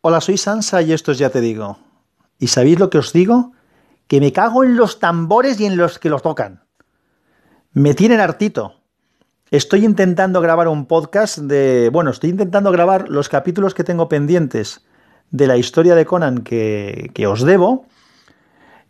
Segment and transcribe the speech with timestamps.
[0.00, 1.76] Hola, soy Sansa y esto es Ya Te Digo.
[2.38, 3.50] ¿Y sabéis lo que os digo?
[4.06, 6.62] Que me cago en los tambores y en los que los tocan.
[7.72, 8.74] Me tienen hartito.
[9.50, 11.90] Estoy intentando grabar un podcast de...
[11.92, 14.86] Bueno, estoy intentando grabar los capítulos que tengo pendientes
[15.32, 17.86] de la historia de Conan que, que os debo.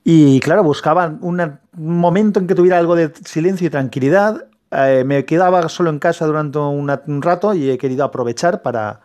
[0.04, 4.44] Y claro, buscaba un momento en que tuviera algo de silencio y tranquilidad.
[4.72, 9.00] Eh, me quedaba solo en casa durante un rato y he querido aprovechar para,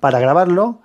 [0.00, 0.81] para grabarlo.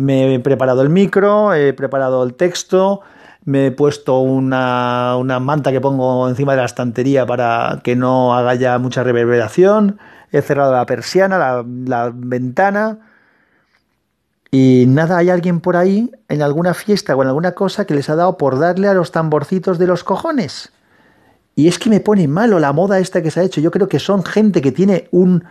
[0.00, 3.02] Me he preparado el micro, he preparado el texto,
[3.44, 8.54] me he puesto una, manta que pongo encima de la estantería para que no haga
[8.54, 9.98] ya mucha reverberación.
[10.32, 12.98] He cerrado la persiana, la, la ventana.
[14.50, 18.08] Y nada, hay alguien por ahí en alguna fiesta o en alguna cosa que les
[18.08, 20.72] ha dado por darle a los tamborcitos de los cojones.
[21.54, 23.60] Y es que me pone malo la moda esta que se ha hecho.
[23.60, 25.44] Yo creo que son gente que tiene un,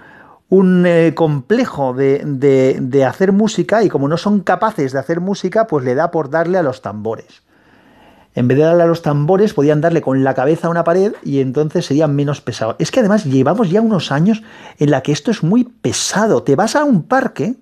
[0.50, 5.68] un eh, complejo de, de, hacer música y como no son capaces de hacer música,
[5.68, 7.44] pues le da por darle a los tambores.
[8.34, 11.14] En vez de darle a los tambores, podían darle con la cabeza a una pared
[11.24, 12.76] y entonces serían menos pesados.
[12.80, 14.42] Es que además llevamos ya unos años
[14.80, 16.42] en la que esto es muy pesado.
[16.44, 17.56] Te vas a un parque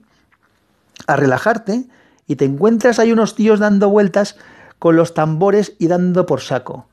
[1.08, 1.86] a relajarte
[2.26, 4.38] y te encuentras ahí unos tíos dando vueltas
[4.80, 6.86] con los tambores y dando por saco.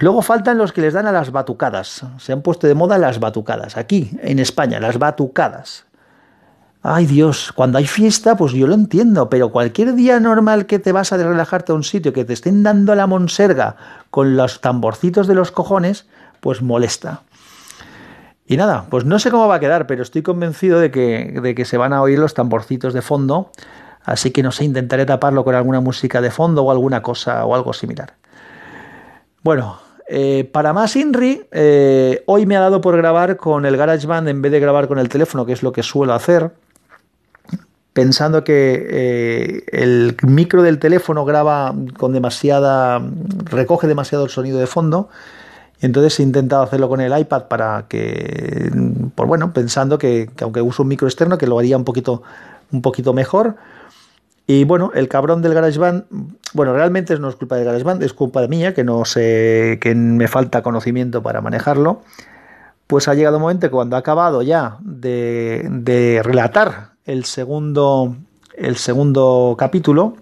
[0.00, 2.04] Luego faltan los que les dan a las batucadas.
[2.18, 3.76] Se han puesto de moda las batucadas.
[3.76, 5.86] Aquí, en España, las batucadas.
[6.82, 10.92] Ay Dios, cuando hay fiesta, pues yo lo entiendo, pero cualquier día normal que te
[10.92, 13.74] vas a relajarte a un sitio, que te estén dando la monserga
[14.10, 16.06] con los tamborcitos de los cojones,
[16.40, 17.22] pues molesta.
[18.46, 21.54] Y nada, pues no sé cómo va a quedar, pero estoy convencido de que, de
[21.56, 23.50] que se van a oír los tamborcitos de fondo,
[24.04, 27.56] así que no sé, intentaré taparlo con alguna música de fondo o alguna cosa o
[27.56, 28.14] algo similar.
[29.42, 34.28] Bueno, eh, para más INRI, eh, hoy me ha dado por grabar con el GarageBand
[34.28, 36.52] en vez de grabar con el teléfono, que es lo que suelo hacer,
[37.92, 43.02] pensando que eh, el micro del teléfono graba con demasiada,
[43.44, 45.10] recoge demasiado el sonido de fondo.
[45.80, 48.70] Y entonces he intentado hacerlo con el iPad para que,
[49.14, 52.22] pues bueno, pensando que, que aunque uso un micro externo, que lo haría un poquito,
[52.72, 53.56] un poquito mejor.
[54.50, 56.04] Y bueno, el cabrón del GarageBand,
[56.54, 59.94] bueno, realmente no es culpa del GarageBand, es culpa de mía, que no sé, que
[59.94, 62.00] me falta conocimiento para manejarlo.
[62.86, 68.16] Pues ha llegado un momento cuando ha acabado ya de, relatar el segundo,
[68.56, 70.16] el segundo capítulo,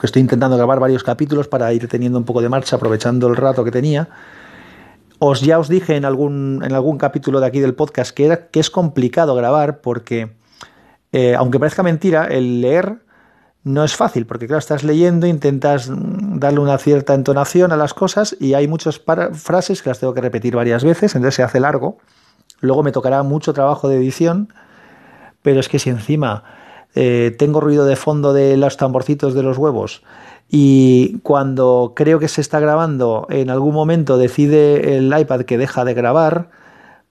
[0.00, 3.36] que estoy intentando grabar varios capítulos para ir teniendo un poco de marcha, aprovechando el
[3.36, 4.08] rato que tenía.
[5.20, 8.58] Os ya os dije en algún, en algún capítulo de aquí del podcast que, que
[8.58, 10.32] es complicado grabar porque,
[11.12, 13.06] eh, aunque parezca mentira, el leer
[13.64, 18.36] no es fácil, porque claro, estás leyendo, intentas darle una cierta entonación a las cosas
[18.40, 19.00] y hay muchas
[19.32, 21.98] frases que las tengo que repetir varias veces, entonces se hace largo.
[22.60, 24.52] Luego me tocará mucho trabajo de edición,
[25.42, 26.44] pero es que si encima
[26.94, 30.02] eh, tengo ruido de fondo de los tamborcitos de los huevos
[30.48, 35.84] y cuando creo que se está grabando en algún momento decide el iPad que deja
[35.84, 36.48] de grabar,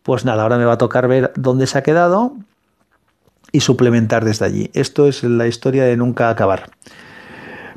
[0.01, 2.33] pues nada, ahora me va a tocar ver dónde se ha quedado
[3.51, 4.69] y suplementar desde allí.
[4.73, 6.69] Esto es la historia de nunca acabar.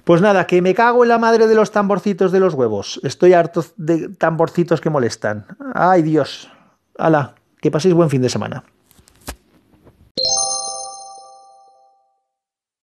[0.04, 3.00] Pues nada, que me cago en la madre de los tamborcitos de los huevos.
[3.04, 5.47] Estoy harto de tamborcitos que molestan.
[5.75, 6.50] Ay Dios.
[6.98, 8.64] Hala, que paséis buen fin de semana.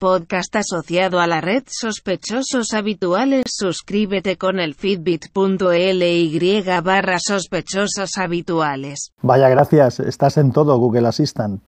[0.01, 3.43] Podcast asociado a la red Sospechosos Habituales.
[3.45, 9.11] Suscríbete con el fitbit.ly barra sospechosos habituales.
[9.21, 9.99] Vaya, gracias.
[9.99, 11.61] Estás en todo, Google Assistant.